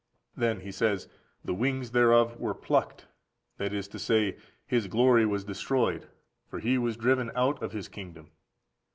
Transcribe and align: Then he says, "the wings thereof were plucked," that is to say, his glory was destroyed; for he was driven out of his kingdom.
Then 0.35 0.61
he 0.61 0.71
says, 0.71 1.07
"the 1.45 1.53
wings 1.53 1.91
thereof 1.91 2.35
were 2.39 2.55
plucked," 2.55 3.05
that 3.57 3.71
is 3.71 3.87
to 3.89 3.99
say, 3.99 4.35
his 4.65 4.87
glory 4.87 5.27
was 5.27 5.43
destroyed; 5.43 6.07
for 6.47 6.57
he 6.57 6.79
was 6.79 6.97
driven 6.97 7.29
out 7.35 7.61
of 7.61 7.73
his 7.73 7.87
kingdom. 7.87 8.31